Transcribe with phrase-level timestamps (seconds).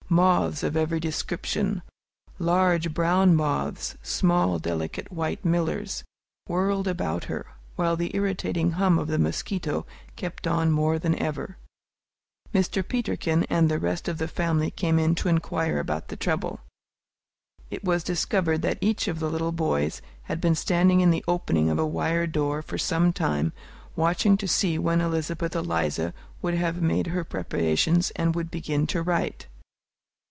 [0.11, 1.81] Moths of every description
[2.37, 6.03] large brown moths, small, delicate white millers
[6.49, 9.85] whirled about her, while the irritating hum of the mosquito
[10.17, 11.55] kept on more than ever.
[12.53, 12.85] Mr.
[12.85, 16.59] Peterkin and the rest of the family came in to inquire about the trouble.
[17.69, 21.69] It was discovered that each of the little boys had been standing in the opening
[21.69, 23.53] of a wire door for some time,
[23.95, 29.01] watching to see when Elizabeth Eliza would have made her preparations and would begin to
[29.01, 29.47] write.